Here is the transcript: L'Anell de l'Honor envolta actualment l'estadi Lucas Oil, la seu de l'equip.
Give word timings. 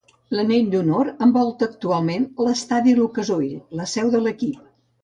L'Anell 0.35 0.71
de 0.75 0.79
l'Honor 0.79 1.11
envolta 1.27 1.69
actualment 1.73 2.27
l'estadi 2.47 2.99
Lucas 3.03 3.35
Oil, 3.39 3.57
la 3.83 3.91
seu 3.97 4.15
de 4.19 4.27
l'equip. 4.27 4.69